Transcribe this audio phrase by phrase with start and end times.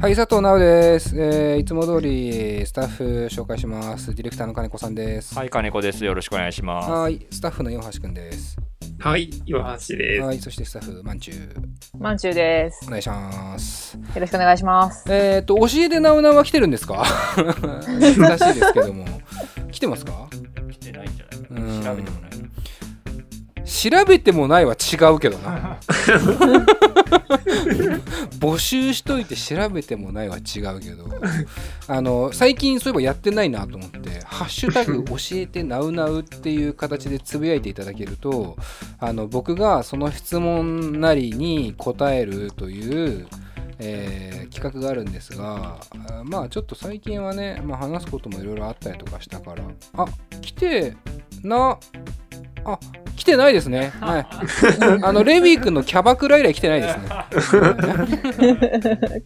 [0.00, 4.14] はい、佐藤直です、えーいつも通りスタッフ紹介します。
[4.14, 5.34] ディレクターの金子さんです。
[5.36, 6.02] はい、金子です。
[6.04, 6.90] よろしくお願いします。
[6.90, 8.56] はい、スタッフの岩橋くんです。
[8.98, 10.22] はい、岩橋です。
[10.22, 12.80] はい、そしてスタッフ、まんちゅう、まんちゅうです。
[12.86, 13.94] お願いします。
[13.98, 15.04] よろしくお願いします。
[15.12, 17.04] えっ、と、教えでなうなうは来てるんですか？
[17.84, 19.04] 珍しいですけども。
[19.70, 20.28] 来てますか？
[20.70, 22.30] 来てないんじゃうないん調べてもない。
[23.66, 25.78] 調べてもないは違うけどな。
[28.38, 31.08] 募集しといて調べてもないは違うけど、
[31.88, 38.56] あの、最近そういえばやってないなと思って、ハッシュタグ教えてなうなうっていう形でつぶやいていただけると、
[38.98, 43.26] あの、僕がその質問なりに答えるという、
[43.78, 45.78] えー企画があるんですが
[46.08, 49.64] あまあちょっと最近はね、まあ、話すこともいろいろあったりとかしたから
[49.94, 50.04] あ
[50.42, 50.96] 来て
[51.42, 51.78] な
[52.64, 52.78] あ
[53.16, 53.92] 来てないですね。
[54.00, 54.26] はい。
[55.04, 56.90] あの、レビー君のキャバクラ以来来てないで
[57.40, 57.68] すね。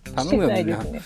[0.14, 0.78] 頼むよ、みんな。
[0.78, 1.00] ね。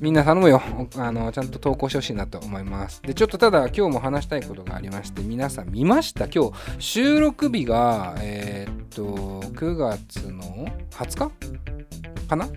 [0.00, 0.62] みんな頼むよ。
[0.96, 3.02] あの、ちゃんと投稿してほしいなと思います。
[3.02, 6.26] で、ちょっとただ今日も話したいことがありまして、皆さん見ました？
[6.28, 9.04] 今日、収録日が、えーっと、
[9.50, 12.28] 9月の20日？
[12.28, 12.48] かな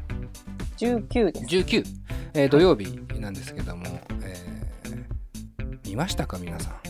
[0.78, 1.46] ？19です。
[1.46, 1.84] 19、
[2.36, 3.86] えー土曜日なんですけども、
[4.24, 6.83] えー見ましたか皆さん？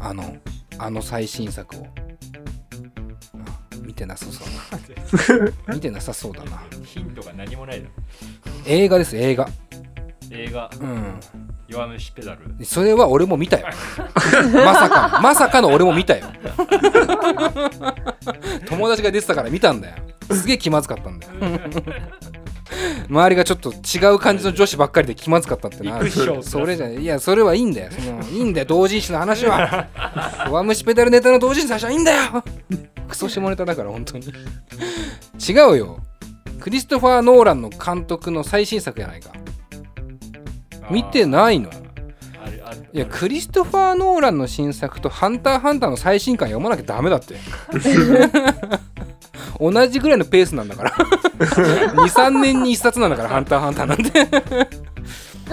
[0.00, 0.36] あの
[0.78, 1.86] あの最新作を。
[1.86, 1.90] あ
[3.82, 4.48] 見てなさそう
[5.28, 5.50] だな。
[5.74, 6.62] 見てなさそうだな。
[6.84, 7.88] ヒントが何もないの？
[8.66, 9.48] 映画です映画。
[10.30, 11.18] 映画、うん。
[11.68, 12.64] 弱虫ペダル？
[12.64, 13.66] それは俺も見たよ。
[14.64, 15.20] まさかの。
[15.20, 16.26] まさかの俺も見たよ。
[18.66, 19.96] 友達が出てたから見たんだよ。
[20.32, 21.32] すげえ気まずかったんだよ
[23.10, 26.00] 周りがちょっと違う感じの女子ばっかりで気まずかったってな。
[26.42, 27.04] それじゃい。
[27.04, 27.90] やそれはいいんだよ。
[27.90, 29.88] そのいいんだよ同人誌の話は。
[30.46, 32.44] 弱虫ペダルネタの同人誌の話はいいんだよ。
[33.08, 34.26] クソ下ネタだから本当に。
[34.26, 35.98] 違うよ。
[36.60, 39.30] クリストファー・ノーランの監督の最新作じゃないか。
[40.90, 41.70] 見てないの
[42.92, 47.36] いやクリストファー・ノーランの新作と「ハンター×ハンター」の最新刊読まなきゃダメだって
[49.60, 50.90] 同じぐらいのペースなんだから。
[51.40, 54.84] 23年に1冊なんだから「ハンター×ハンター」なんて。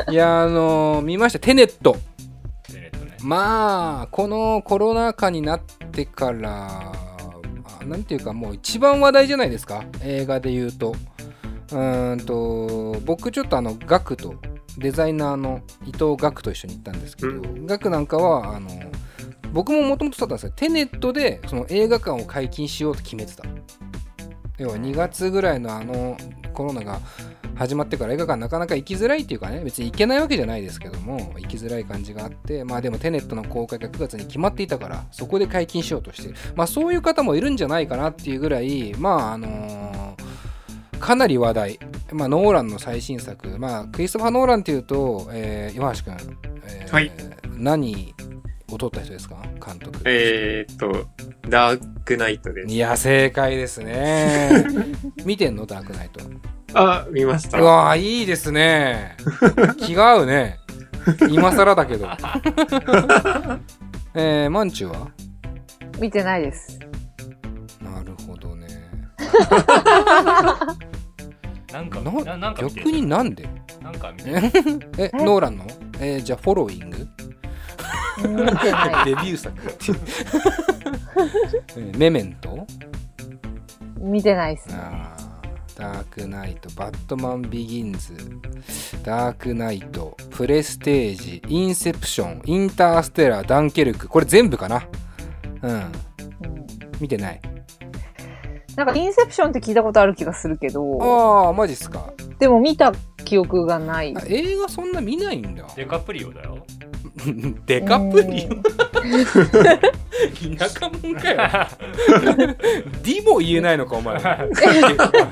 [0.11, 1.39] いやあのー見ました。
[1.39, 1.97] テネット。
[2.63, 3.17] テネットね。
[3.21, 6.93] まあこのコロナ禍になってから
[7.81, 9.83] あなんていうかもう一番話題じゃないですか。
[10.03, 10.95] 映画で言うと。
[11.71, 14.35] うーんと僕ちょっとあのガクと
[14.77, 18.69] デザイナーの伊藤ガクと一緒に行ったんですけど、うガクなんかはあの
[19.51, 20.69] 僕ももともとそうだったんですよ。
[20.69, 23.43] テネットでその映画館を解禁しようと決めてた
[24.57, 26.17] 要は2月ぐらいのあの
[26.53, 26.99] コロナが
[27.55, 36.35] 始まってから映画館なかなか行きづらいっていうかね別に行けないわけじゃないですけども行きづらい感じがあってまあでもテネットの公開が9月に決まっていたからそこで解禁しようとしてる。
[36.55, 40.27] まあそういう方もいるんじゃないかなっていうぐらいまああのー
[40.99, 41.79] かなり話題、
[42.11, 46.17] まあ、ノーランの最新作、まあ、クリストファー・ノーランっていうと、えー岩橋君、
[46.65, 47.11] えーはい。
[47.55, 48.15] 何
[48.71, 49.41] を撮った人ですか？
[49.65, 49.99] 監督。
[50.05, 51.07] えーっと、
[51.49, 52.73] ダークナイトです。
[52.73, 54.65] いや、正解ですね。
[55.25, 55.65] 見てんの？
[55.65, 56.19] ダークナイト。
[56.73, 57.59] あ、見ました。
[57.59, 59.15] うわーいいですね。
[59.79, 60.59] 気が合うね。
[61.29, 62.07] 今更だけど。
[64.13, 65.07] えー、マンチュは？
[65.99, 66.77] 見てないです。
[67.81, 68.67] なるほどね。
[71.71, 73.47] なんか、なななんか逆になんで？
[73.81, 74.29] なんか見て
[74.97, 75.65] え、えノーランの？
[75.99, 76.96] えーじゃあ、フォローイング
[78.23, 79.99] デビュー作っていう
[81.77, 82.65] えーメメント？
[83.99, 84.03] い。
[84.03, 84.75] 見てないですね。
[85.75, 88.13] ダークナイト、バットマンビギンズ、
[89.03, 94.07] ダークナイト、プレステージ、インセプション、インターステラー、ダンケルク。
[94.07, 94.87] これ全部かな？
[95.61, 95.71] うん。
[95.71, 95.91] うん
[96.99, 97.39] 見てない。
[98.75, 102.11] なんか、インセプションって聞いたことある気がするけど、ああ、マジっすか。
[102.39, 102.91] でも見た
[103.23, 104.21] 記憶がないあ。
[104.27, 105.67] 映画そんな見ないんだ。
[105.75, 106.65] デカプリオだよ。
[107.65, 111.37] デカプリうんオ田舎者かよ。
[113.03, 114.17] ディも言えないのか、お前。
[114.17, 114.23] デ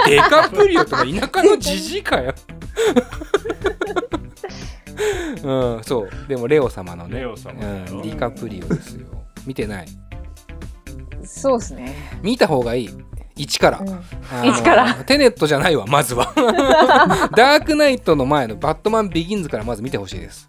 [0.08, 2.34] デカプリオとか田舎のじじいかよ。
[5.44, 6.10] うん、そう。
[6.28, 7.20] でも、レオ様のね。
[7.20, 9.06] レオ様うん、ディカプリオですよ。
[9.46, 9.88] 見てない？
[11.24, 11.96] そうですね。
[12.22, 12.90] 見た方がいい。
[13.36, 13.80] 1から。
[13.80, 16.34] うんあの一からテネットじゃないわ、まずは。
[17.36, 20.48] ダークナイトの前のバットマンビギンズからまず見てほしいです。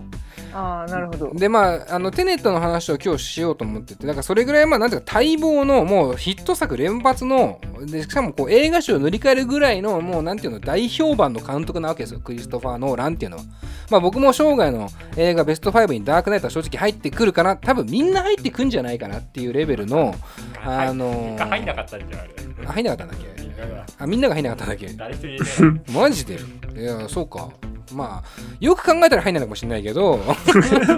[0.56, 1.34] ああ、なるほど。
[1.34, 13.42] でまああのテネットの話を今日しようと思っててだからそれぐらいまあなんていうか待望のもうヒット作連発のでしかもこう映画史を塗り替えるぐらいのもうなんていうの大評判の監督なわけですよクリストファー・ノーランっていうのは
[13.90, 14.88] まあ僕も生涯の
[15.18, 20.14] 映画ベスト5にダークナイトは正直入ってくるかな多分みんな入ってくんじゃないかなっていうレベルの
[20.64, 22.30] あの一回入んなかったんじゃんあれ。
[22.66, 23.46] あ入んなかったんだっけ？
[23.98, 24.86] あみんなが入んなかっただけ？
[24.88, 25.80] 誰一人入れてない。
[25.94, 26.38] マジで？
[26.76, 27.48] いやそうか。
[27.92, 30.20] まあよく考えたら入んないのかもしれないけど。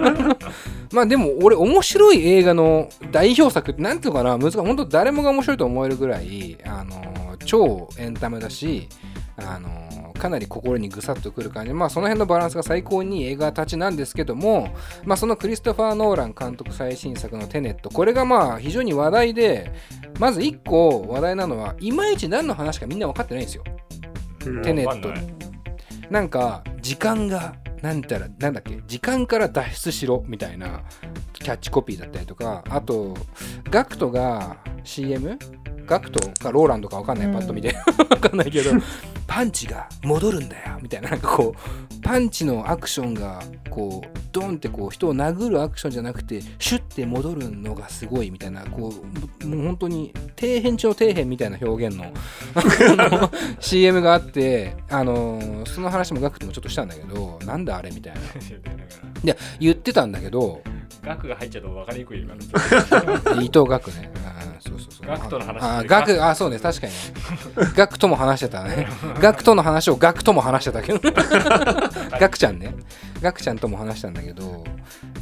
[0.91, 4.37] まあでも俺面白い映画の代表作ってなんていうのかな？
[4.37, 4.57] 難しい。
[4.57, 8.89] 本当誰もが面白いと思えるぐらいあの超エンタメだし
[9.37, 9.88] あの
[10.19, 11.73] かなり心にぐさっとくる感じ。
[11.73, 14.69] まあその辺のバランスが最高にいい映画たちなんですけども
[15.03, 17.89] まあそのクリストファー・ノーラン監督最新作のテネット。
[17.89, 19.71] これがまあ非常に話題で
[20.19, 23.63] まず1個話題なのはいまいち何の話かみんな分かってないんですよ。
[24.45, 24.61] うん。
[24.61, 25.09] テネット。
[26.09, 30.83] なんか時間がなんたらなんだっけ時間から脱出しろみたいな
[31.33, 33.15] キャッチコピーだったりとかあと
[33.69, 35.37] ガクトが CM
[35.85, 37.33] ガクトかローランドかわかんないうん。
[37.33, 37.75] パッと見て。
[38.09, 38.71] わかんないけど
[39.25, 48.91] パンチが戻るんだよみたいななんかこうパンチのアクションがこうドンってこう人を殴るアクションじゃなくてシュッて戻るのがすごいみたいなこ
[49.43, 52.11] うもう本当に底辺中の底辺みたいな表現の
[53.59, 58.19] CM があってあのその話もガクトもちょっとしたんだけどなんだあれみたいな
[59.23, 60.61] いや言ってたんだけど
[61.03, 64.11] 額が入っちゃうと分かりにくいから 伊藤学ね。
[64.25, 65.07] あそうそうそう。
[65.07, 66.99] ガクトの話あ、ガク、あ、そうね、確かにね。
[67.75, 68.87] ガクとも話してたね。
[69.21, 70.99] ガクとの話をガクとも話してたけど。
[72.19, 72.75] ガクちゃんね。
[73.21, 74.65] ガクちゃんとも話したんだけど、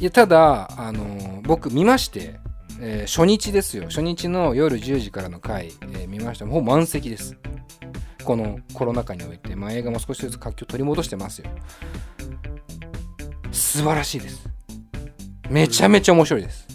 [0.00, 2.40] いや、ただ、あの、僕見まして、
[2.80, 3.84] えー初日ですよ。
[3.84, 6.44] 初日の夜10時からの回、えー見ました。
[6.46, 7.36] もう満席です。
[8.28, 11.48] このコロナ禍において、まあ、映画も少しずつ活気を取り戻してますよ。
[13.50, 14.46] 素晴らしいです。
[15.48, 16.68] めちゃめちゃ面白いです。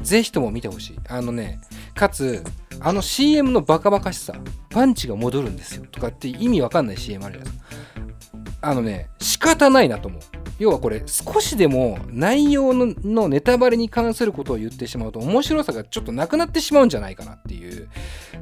[0.00, 0.98] ぜひとも見てほしい。
[1.06, 1.60] あのね、
[1.94, 2.42] かつ、
[2.80, 4.32] あの CM のバカバカしさ、
[4.70, 8.38] パンチが戻るんですよとかって意味わかんない CM あるじゃないですか。
[8.62, 10.20] あのね、仕方ないなと思う。
[10.60, 17.88] 要はこれ、少しでも内容ののネタバレに関することを言ってしまうと面白さがちょっとなくなってしまうんじゃないかなっていう、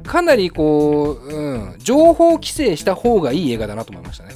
[0.03, 4.31] かなりこう、うん、情報規制した方がいい映画だなと思いましたね。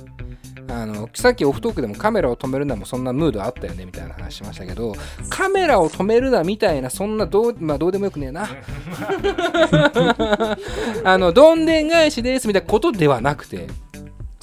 [0.69, 4.95] あのさっきオフトークでもカメラを止めるなもそんなムードあったよねみたいな話しましたけど
[5.29, 8.47] カメラを止めるなみたいなそんなどう,、まあ、どうでもよくねえな
[11.03, 13.67] あのどんでん返しですみたいなことではなくて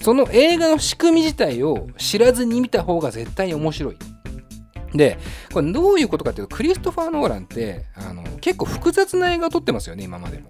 [0.01, 3.97] その映画の仕組み自体を知らずに見た方が絶対に面白い。
[4.95, 5.19] で
[5.53, 10.49] これどういうことかっていうとクリストファー・ノーランってあの結構複雑な映画を撮ってますよね今までも、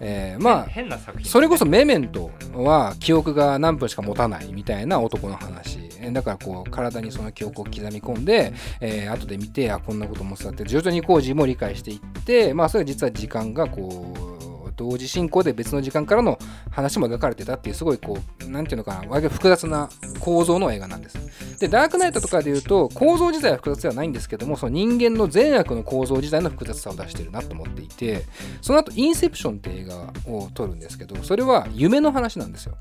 [0.00, 5.78] えーまあ変な作品それこそメメントは記憶が何分しか持たないみたいな男の話。
[5.98, 14.39] えーだからこう体にその記憶を刻み込んで、えー後で見てあこんなこと思ってたって徐々にこう自分を理解していってまあそれは実は時間がこう
[14.80, 16.38] 同時進行で別の時間からの
[16.70, 19.90] 話も描かれてたっていうすごいこうなんていうのかな割と複雑な
[20.20, 21.18] 構造の映画なんです。
[21.60, 28.24] でダークナイトとかでいうと構造自体は複雑ではないんですけどもその人間の善悪の構造自体の複雑さを出してるなと思っていて
[28.62, 32.78] その後インセプションって映画を撮るんですけどそれは夢の話なんですよ。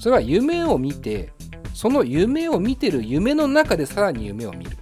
[0.00, 1.32] それは夢を見て
[1.74, 4.76] その夢を見てる夢の中でさらに夢を見る。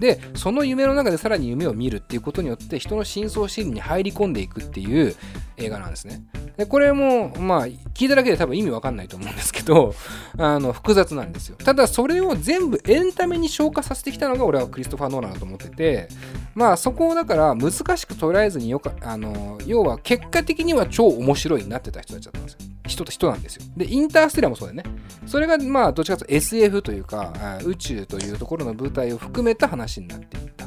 [0.00, 5.14] でその夢の中でさらに夢を見るっていうことによって人の深層心理に入り込んでいくっていう
[5.58, 6.22] 映画なんですね。
[6.56, 9.94] でこれもまあ聞いただけで多分意味わかんないと思うんですけど
[10.36, 11.56] あの複雑なんですよ。
[11.56, 16.08] ただそれを全部エンタメに消化させてきたのが俺はクリストファー・ノーランだと思ってて
[16.54, 22.58] まあそこをだから難しく捉えずによかあの要は結果的には超面白いになってた人たちだったんですよ。
[22.90, 23.64] 人と人なんですよ。
[23.76, 24.94] でインターステラーもそうだよね。
[25.26, 27.32] それがまあどっちかというと SF というか
[27.64, 30.66] 宇宙というところの舞台を含めた話になっていった。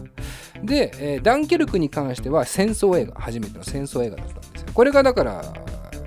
[0.63, 4.67] で、えーダンケルクに関しては戦争映画初めての戦争映画だったんですよ。
[4.73, 5.53] これがだから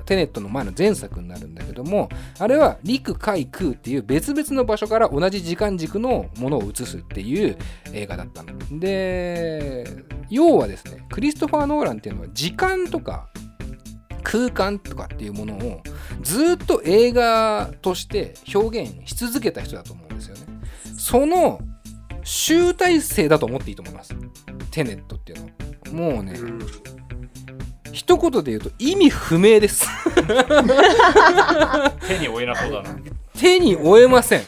[0.06, 2.08] テネットの前の前作になるんだけども
[2.38, 7.58] あれは陸海空っていう別々の場所から同じ時間軸のものを映すっていう
[7.92, 8.52] 映画だったの。
[8.78, 9.84] で
[10.30, 13.28] 要はですねクリストファー・ノーランっていうのは時間とか
[14.28, 15.82] 空間とかっていうものを
[16.20, 20.42] ずっと映画として表現し続けた人だと思うんですよね。
[20.98, 21.60] その
[22.24, 24.16] 集大成だと思っていいと思います。
[24.72, 25.38] テネットっていう
[25.92, 26.12] のは。
[26.16, 26.58] もうねうん
[27.92, 29.86] 一言で言うと意味不明です。
[32.08, 32.98] 手に負えなそうだな。
[33.38, 34.42] 手に負えません。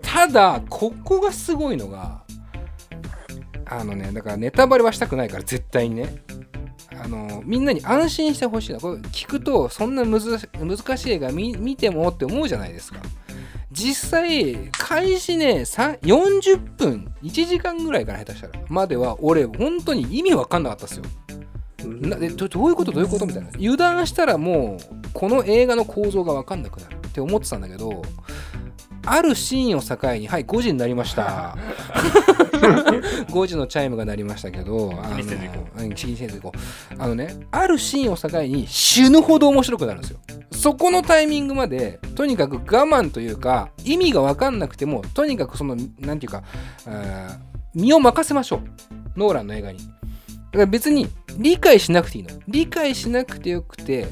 [0.00, 2.22] ただここがすごいのが
[3.66, 6.22] あのねだからネタバレはしたくないから絶対にね。
[6.28, 6.39] あ
[7.10, 8.80] のみんなに安心してほしいな。
[8.80, 13.00] これ聞くとそんなむず難しい映画見てもって思うじゃないですか。
[13.72, 21.04] 実際開始ね40分1時間ぐらいから下手したらまでは俺本当に意味わかんなかったですよ。
[21.86, 22.92] なでどどういうこと？
[22.92, 23.26] どういうこと？
[23.26, 23.48] みたいな。
[23.56, 28.02] 油断したらもうこの映画の構造が分かんなくなるって思ってたんだけど
[29.06, 31.56] あるシーンを境にはい5時になりました。
[33.30, 35.16] 5時のチャイムが鳴りましたけどあの
[36.98, 40.18] あのねあるシーンを境に死ぬほど面白くなるんですよ。
[40.52, 46.42] そこのタイミングまでとにかく我慢というか意味が分かんなくてもとにかくそのなんていうか
[47.74, 48.60] 身を任せましょう。
[49.18, 49.78] ノーランの映画に。
[49.78, 52.30] だから別に理解しなくていいの。
[52.48, 54.06] 理解しなくてよくて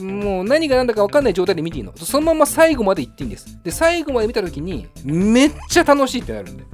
[0.00, 1.92] もう何が何だか分かんない状態で見ていいの。
[1.96, 3.58] そのまま最後まで行っていいんです。
[3.62, 6.64] で最後まで見た時にめっちゃ楽しいってなるんで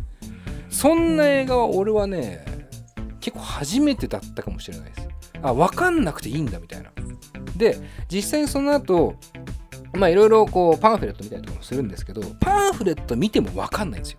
[0.74, 2.44] そんな映画は俺はね
[3.20, 5.08] 結構初めてだったかもしれないです。
[5.42, 6.90] あ分かんなくていいんだみたいな。
[7.56, 7.78] で
[8.10, 9.14] 実際にその後
[9.92, 14.18] まあいろいろこうパンフレット見たりとかもするんですけどパンフレット見ても分かんないんですよ。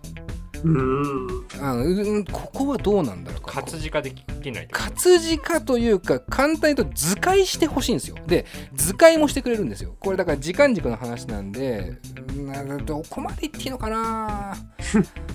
[0.64, 1.62] うーん。
[1.62, 8.16] あのうんここはどうなんだろうか活字化できない活字化というか簡単に言うと図解してほしいんですよ。
[8.26, 9.94] で図解もしてくれるんですよ。
[10.00, 11.98] これだから時間軸の話なんで
[12.34, 14.56] などこまで言っていいのかな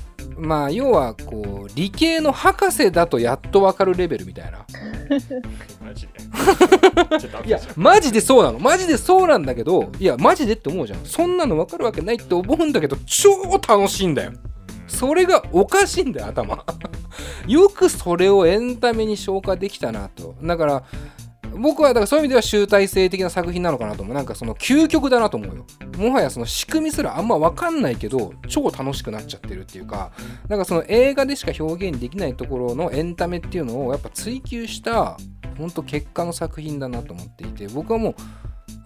[0.41, 4.65] まあ要はこう理系の博士だとやっとわかるレベルみたいな。
[5.79, 7.47] マジで？
[7.47, 8.57] いやマジでそうなの。
[8.57, 11.05] マジでそうなんだけどいやマジでって思うじゃん。
[11.05, 14.31] そんなのわかるわけないって思うんだけど超楽しいんだよ。
[14.87, 16.65] それがおかしいんだよ頭。
[17.47, 20.35] よくそれをエンタメに消化できたなと。
[20.41, 20.83] だから
[21.55, 24.15] 僕はだからそういう意味では集大成的な作品なのかなと思う。
[24.15, 25.65] なんかその究極だなと思うよ。
[25.97, 30.11] もはやその仕組みすらあんま分かんないけど超楽しくなっちゃってるっていうか
[30.47, 35.17] なんかその映画でしか表現できないところのエンタメっていうのをやっぱ追求した
[35.57, 38.15] 本当結果の作品だなと思っていて僕はもう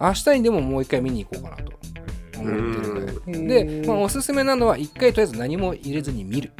[0.00, 1.72] 明日にでももう一回見に行こうかなと
[2.38, 3.46] 思ってるぐらい。
[3.46, 6.52] で、まあ、おすすめなのは1回とりあえず何も入れずに見る。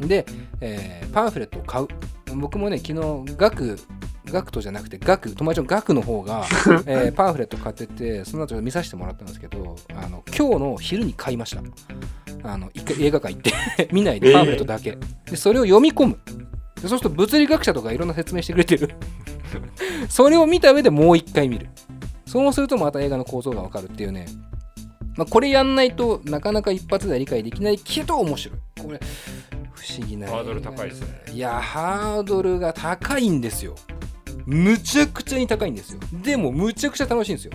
[0.00, 0.24] で、
[0.60, 1.88] えーパンフレットを買う。
[2.36, 3.78] 僕もね昨日額
[4.26, 6.46] 額とじゃなくて額友達の額の方が、
[6.86, 11.62] えーパンフレット買っててその後見させてもらったんですけどあの今日の昼に買いました。
[12.42, 13.42] あの一回 映画館行っ
[13.76, 14.96] て 見ないでパンフレットだけ、
[15.30, 16.18] でそれを読み込む。
[16.80, 18.94] でそうすると物理学者とかいろんな説明してくれてる。
[20.08, 21.68] それを見た上でもう一回見る。
[22.26, 24.26] そうするとまた映画の構造がわかるっていうね。
[25.16, 28.58] まあ、これやんないとなかなか一発では理解できないけど面白い。
[28.80, 29.00] これ
[29.72, 30.28] 不思議な。
[30.28, 31.22] ハードル高いですね。
[31.32, 33.74] いやハードルが高いんですよ
[34.46, 36.00] むちゃくちゃに高いんですよ。
[36.12, 37.52] でもむちゃくちゃ楽しいんですよ。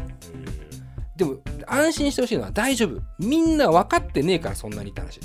[1.15, 3.01] でも安心してほしいのは大丈夫。
[3.20, 5.20] みんな分かってねえからそんなにって話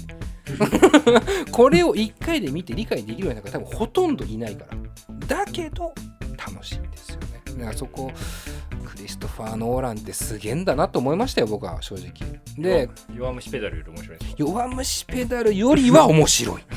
[1.50, 4.66] これを1回で見て理解できるような方多分ほとんどいないか
[5.28, 5.44] ら。
[5.44, 5.92] だけど
[6.36, 7.42] 楽しいんですよね。
[7.58, 8.10] だからそこ
[9.00, 12.12] リストファー・ノーランってすげえんだなと思いましたよ僕は正直。
[12.58, 14.18] で弱虫ペダルより面白い。
[14.36, 16.62] 弱虫ペダルよりは面白い。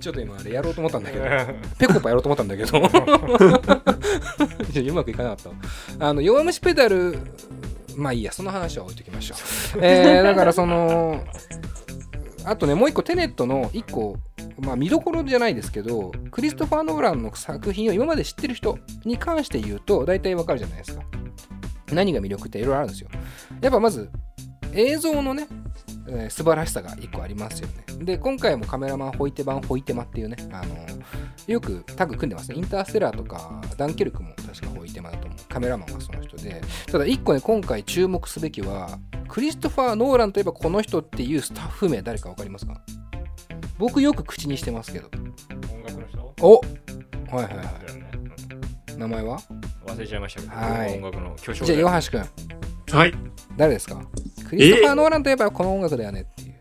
[0.00, 1.24] ちょっと今あれやろうと思ったんだけど。
[1.78, 2.78] ペコパやろうと思ったんだけど。
[4.90, 5.52] うまくいかなかっ
[5.98, 7.18] たあの弱虫ペダル
[7.96, 9.34] まあいいやその話は置いときましょ
[9.76, 11.22] う、えーだからその
[12.44, 14.16] あとねもう一個テネットの一個
[14.62, 21.02] まあ見どころじゃないですけどクリストファー・ノーランの作品を今まで知ってる人に関して言うと大体わかるじゃないですか。
[21.92, 23.08] 何が魅力っていろいろあるんですよ。
[23.60, 24.08] やっぱまず
[24.72, 25.46] 映像のね、
[26.08, 28.04] えー素晴らしさが一個ありますよね。
[28.04, 30.76] で今回もカメラマンホイテ版ホイテマっていうねあの
[31.46, 32.56] よくタッグ組んでますね。
[32.56, 35.38] インターステラーとかダンケルクも確かホイテマだと思う。
[35.48, 36.60] カメラマンはその人で。
[36.90, 42.80] ただ一個ね今回注目すべきはクリストファー・ノーランといえばこの人っていうスタッフ名誰か分かりますか？
[43.82, 45.08] 僕よく口にしてますけど。
[45.72, 46.34] 音楽の人？
[46.40, 46.60] お
[47.34, 47.64] はいはいはい。
[47.84, 48.10] だよね
[48.96, 49.40] 名前は？
[49.50, 49.60] うん
[49.90, 50.52] 忘れちゃいましたけど。
[50.54, 50.94] はい。
[50.98, 52.24] 音楽の巨匠じゃあ岩橋君。
[52.96, 53.14] はい。
[53.56, 54.00] 誰ですか？
[54.48, 56.54] クリストファー・ノーランといえばこの音楽だよねっていう、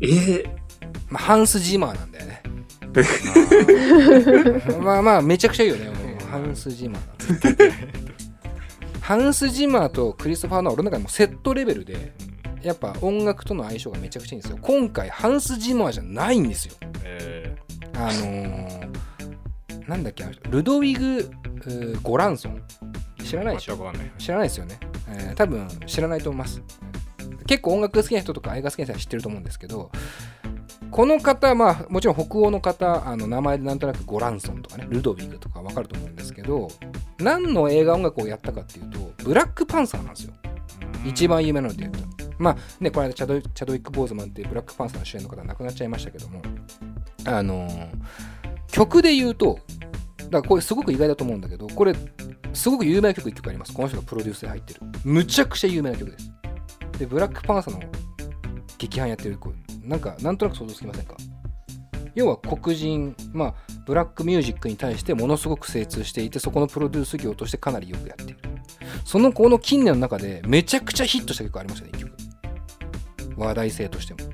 [0.00, 0.48] えー、
[1.08, 2.42] まあ、ハンス・ジマーなんだよね。
[4.82, 5.90] まあまあめちゃくちゃいいよね。
[5.90, 7.64] もうハンス・ジマーなんだ
[9.00, 12.12] ハンス・ジマーとクリストファー・ノーラン俺の中でもセットレベルで
[12.64, 14.58] やっぱ音楽との相性がめちゃくちゃいいんですよ。
[14.62, 16.74] 今回ハンス・ジマーじゃないんですよ。
[17.04, 17.56] え
[17.94, 21.30] あのー、なんだっけあルドウィグ・
[22.02, 22.62] ゴランソン。
[23.24, 23.92] 知らーないでしょ？
[24.18, 24.78] 知らないですよね、
[25.08, 26.62] えー多分知らないと思います。
[27.46, 29.90] 結構音楽好きな人とか映画好きな人は知ってると思うんですけど
[30.90, 36.68] この方まあもちろん北欧の方あの名前でなんとなくゴランソンとかねルドウィグとかわかると思うんですけど
[37.18, 40.32] 何の映画音楽をやったかっていうとブラックパンサーなんですよ。
[41.04, 41.98] 一番有名なので言うと
[42.38, 46.42] まあねこの間チャドチャドウィック・ボーズマンっていうブラックパンサーの主演の方亡くなっちゃいましたけども
[47.26, 47.88] あのー
[48.72, 49.60] 曲で言うと
[50.18, 51.94] だからこれすごく意外だと思うんだけどこれ
[52.52, 53.72] すごく有名な曲1曲あります。
[53.72, 54.80] この人がプロデュースで入ってる。
[55.04, 56.32] むちゃくちゃ有名な曲です。
[56.98, 57.80] でブラックパンサーの
[58.78, 59.52] 劇伴やってる子。
[59.82, 61.16] なんかなんとなく想像つきませんか？
[62.14, 63.54] 要は黒人まあ
[63.86, 68.38] ブラックミュージックに対してものすごく精通していてそこのプロデュース業としてかなりよくやっている。
[69.04, 72.23] その子の近年の中でめちゃくちゃヒットした曲ありましたね1曲。
[73.36, 74.30] 話題性としても。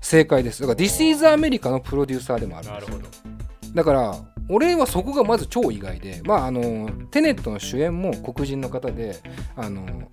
[0.00, 0.60] 正解です。
[0.60, 2.98] だから This is America のプロデューサーでもあるんですよ。
[2.98, 3.74] なるほど。
[3.74, 4.16] だから
[4.48, 9.20] 俺はそこがまず超意外で、まあ、あのテネットの主演も黒人の方で
[9.56, 10.08] あの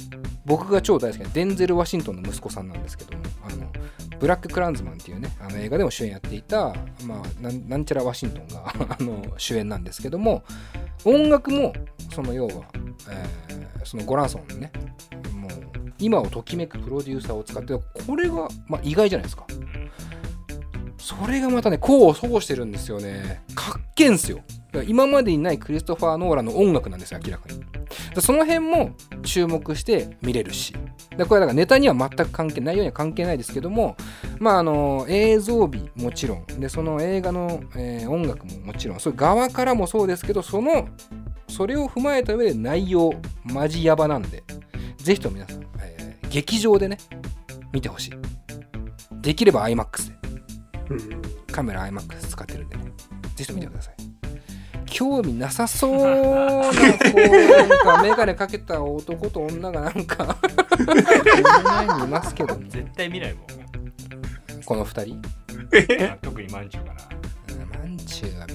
[0.45, 3.71] 僕が超大好きなデンゼル・ワシントンの息子さんなんですけどもあの
[4.19, 10.43] ブラック・クランズマンっていうねあの映画でも主演やっていた、まあ、なんなんちゃらワシントンが あの主演なんですけども
[11.05, 11.71] 音楽も
[12.13, 12.53] その要は、
[13.09, 14.71] えーそのゴランソンのね
[15.31, 19.45] もう今をときめくプロデューサーを使ってこれが、まあ、意外じゃないですか。
[20.97, 23.43] それがまたね功を奏してるんですよね。
[23.53, 24.41] かっけんすよ。
[24.87, 27.63] 今までにないクリストファー・ノーラの音楽なんですよ明らかに。
[28.19, 28.91] その辺も
[29.23, 30.73] 注目して見れるし。
[31.15, 33.95] だこれだからネタには全く関係内容には関係ないですけども
[34.37, 36.45] まああの映像美もちろん。
[36.59, 38.99] でその映画の、えー音楽ももちろん。
[38.99, 40.89] そういう側からもそうですけどその
[41.47, 44.43] それを踏まえた上で内容マジヤバなんで。
[45.05, 46.97] ぜひとも皆さん、えー劇場でね
[47.71, 48.11] 見てほしい。
[49.21, 50.15] できれば iMAX で。
[50.89, 51.21] うん。
[51.51, 52.83] カメラ iMAX 使ってるんでね。
[53.35, 53.95] ぜひとも見てください。
[54.87, 60.37] 興味なさそうな こうなんか眼鏡かけた男と女がなんか
[60.79, 63.45] 目の前にいますけども絶対見ないもん。
[64.65, 65.21] この二人？
[66.11, 67.01] あ特にマンチュかな。
[67.53, 68.47] うんマンチューは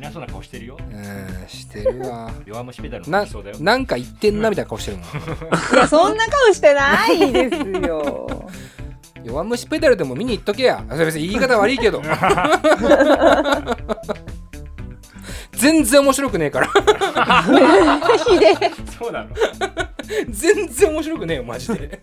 [0.00, 0.78] みんなそうな顔してるよ。
[0.80, 3.56] うんしてるわ弱虫ペダルのな服装だよ。
[3.60, 5.10] なんか言ってんなみたいな顔してるもんい
[5.76, 8.48] や、そんな顔してないですよ。
[9.22, 12.00] 弱虫ペダルでも見に行っとけやそれ別に言い方悪いけど
[15.52, 16.66] 全然面白くねえから
[18.24, 18.70] ひでえ。
[18.98, 19.28] そうなの。
[20.30, 22.00] 全然面白くねえよマジで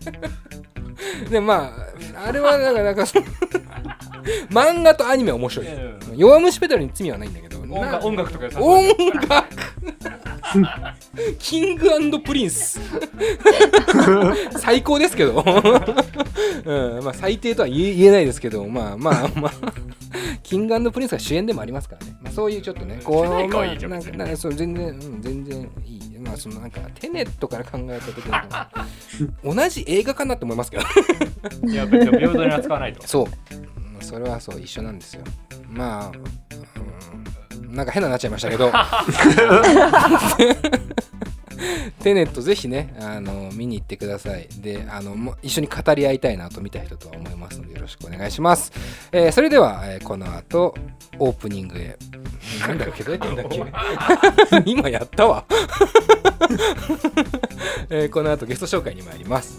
[1.28, 1.74] でま
[2.16, 3.26] ああれはなんかなんかその
[4.50, 5.66] 漫画とアニメは面白い
[6.14, 9.56] 弱虫ペダルに罪はないんだけど音な楽音楽とか音楽。
[11.38, 12.80] キングプリンス。
[14.58, 15.44] 最高ですけど、
[16.64, 19.52] うんまあ、最低とは言えないですけどまあまあまあ。
[20.42, 23.66] キングプリンスが主演でもありますからね、まあ、そういうちょっとねこうなんか
[24.16, 26.18] なんかそう全然、うん、全然いい。
[26.18, 28.34] まあそのなんかテネットから考えた時に
[29.44, 30.82] 同じ映画かなって思いますけど。
[31.68, 33.06] いや、別に平等に扱わないと。
[33.06, 33.26] そう。
[33.92, 35.22] まあそれはそう一緒なんですよ。
[35.70, 36.14] まあ、うん、
[37.68, 38.70] なんか変なになっちゃいましたけど。
[42.02, 44.46] テネットぜひねあの見に行ってください。
[44.58, 48.70] であのも一緒に語り合いたいなと見た人とは思いますのでよろしくお願いします、
[49.10, 50.74] えーそれでは、えーこの後
[51.18, 51.98] オープニングへ。
[52.68, 53.02] なんだっけ？
[53.02, 53.48] どうやってんだっ
[54.62, 54.64] け？
[54.70, 55.44] 今やったわ、
[57.90, 59.58] えーこの後ゲスト紹介に参ります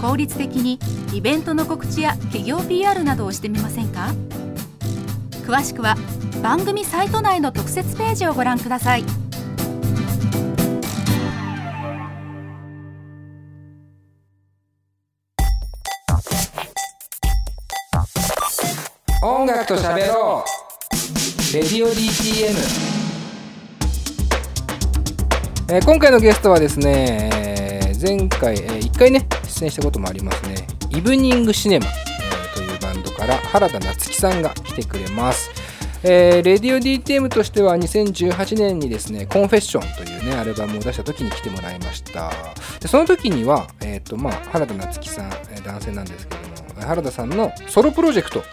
[0.00, 0.78] 効率的に
[1.12, 4.14] イベントの告知や企業 PR などをしてみませんか？
[5.46, 5.96] 詳しくは
[6.42, 9.04] 番組サイト内の特設ページをご覧ください。
[19.20, 21.54] 音楽と喋ろう。
[21.54, 22.54] レディオ DTM、
[25.72, 29.26] えー今回のゲストはですね、えー前回、え1回ね
[29.58, 35.50] 出演したこともありますねイブニングシネマ、えーというバンドから原田夏樹さんが来てくれます
[36.04, 42.30] えーレディオ DTM としては2018年にですね、コンフェッションというね、アルバムを出した時に来てもらいました。
[42.78, 45.30] でその時には、えっ、と、まあ、原田夏樹さん、
[45.64, 46.40] 男性なんですけど
[46.76, 48.44] も、原田さんのソロプロジェクト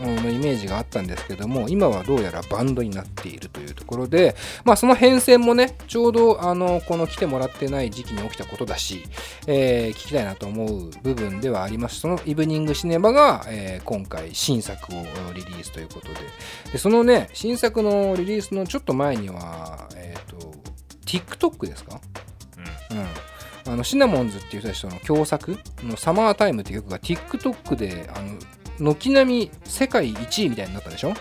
[0.00, 9.04] のイメージがあったんですけども今はどうやらバンドになっているというところで、まあ、その変遷もねちょうどあのこの来てもらってない時期に起きたことだし、
[9.46, 12.00] えー聞きたいなと思う部分ではあります。
[12.00, 15.02] そのイブニングシネマが、えー今回新作を
[15.34, 16.14] リリースということで。
[16.72, 20.54] でそのね新作のリリースのちょっと前には、えー、と
[21.06, 22.00] TikTok ですか？
[23.66, 28.38] うん、あのシナモンズっていう人たちとの共作の「サマータイム」っていう曲が TikTok であの
[28.78, 31.12] 軒並み世界1位みたいになったでしょ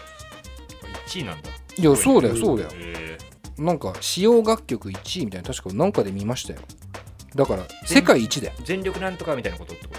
[1.07, 1.49] ？1位なんだ。
[1.77, 2.69] いやそうだよそうだよ。
[2.75, 3.17] え。
[3.57, 6.59] なんか使用楽曲1位みたいな確かなんかで見ましたよ。
[7.35, 8.53] だから世界一だよ。
[8.59, 9.93] ー全力なんとかみたいなことってこ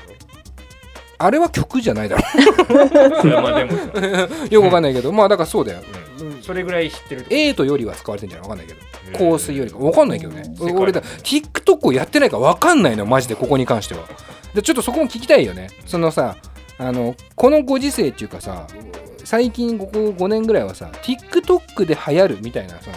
[1.17, 2.23] あれは曲じゃないだろ。
[4.51, 5.12] よくわかんないけど。
[5.12, 5.81] まあだからそうだよ。
[6.21, 6.43] うん。
[6.43, 8.49] それぐらい知ってるエイトよりは使われてんじゃない？
[8.51, 9.31] わかんないけど。
[9.33, 9.79] 香水よりか。
[9.79, 10.43] わかんないけどね。
[10.75, 14.01] 俺だ TikTok をやってないからわかんないのよマジでここに関しては。
[14.55, 15.71] でちょっとそこも聞きたいよね。
[15.87, 16.37] そのさ
[16.79, 18.67] あのこのご時世っていうかさ
[19.25, 22.91] 最近ここ5年ぐらいはさ TikTok で流行るみたいなさ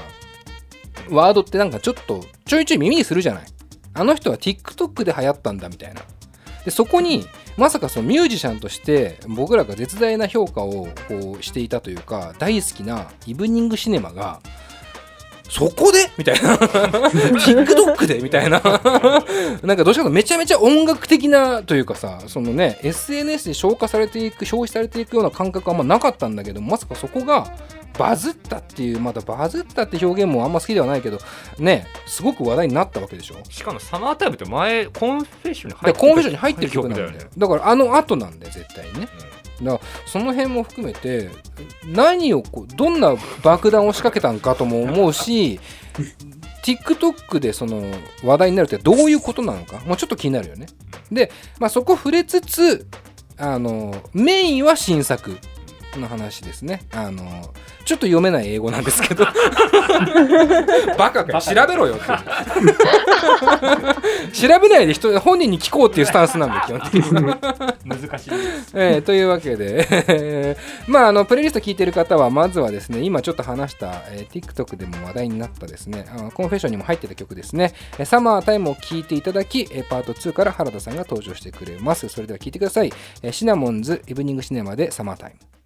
[1.10, 3.46] ワードってなんかちょっとちょいちょい耳にするじゃない。
[3.94, 6.02] あの人は TikTok で流行ったんだみたいな。
[6.66, 14.42] でそこにまさかそのミュージシャンとして僕らが絶大な評価をこうしていたというか大好きなイブニングシネマが
[15.49, 16.10] そこで？
[16.17, 16.55] みたいな。
[16.57, 18.19] TikTok で？
[18.19, 18.60] みたいな。
[19.63, 27.47] なんかどうしようかとめちゃめちゃ音楽的なというかさそのね SNS で消化されていく消費されていくような感覚はあんまなかったんだけどまさかそこが
[27.97, 31.17] バズったっていうまたバズったって表現もあんま好きではないけど
[31.57, 33.36] ねすごく話題になったわけでしょ？
[33.49, 37.12] しかもサマータイムって前コンフェッションにだ入ってからコンフェッションに入ってる曲なんだよ。
[37.12, 39.07] ねだからあの後なんだよ絶対にね
[39.62, 41.30] だからその辺も含めて
[41.86, 45.60] 何をこうどんな爆弾を仕掛けたんかとも思うし
[46.63, 47.84] TikTok でその
[48.24, 50.67] 話題になるってどういうことなのかもうちょっと気になるよね。
[51.12, 52.88] で、まあ、そこ触れつつ
[53.38, 55.38] あのメインは新作。
[55.97, 56.81] の話ですね。
[56.93, 57.21] あの
[57.86, 59.25] ちょっと読めない英語なんですけど。
[60.97, 61.33] バカか。
[61.33, 62.05] よ調べろよって
[64.47, 67.01] 調べないで人本人に聞こうっていうスタンスなんで基本的に。
[67.86, 68.31] 難しい
[68.73, 70.57] えーというわけで。
[70.88, 76.05] まああのプレイリスト聞いてる方はまずはですね今ちょっと話した、えー TikTok でも話題になったですね。
[76.13, 77.73] あのコンフェッションにも入ってた曲ですね。
[77.97, 82.10] えーサマータイムを聞いていただきえーパート2から原田さんが登場してくれます。
[82.10, 82.91] それでは聞いてください、
[83.23, 85.57] えーシナモンズイブニングシネマでサマータイム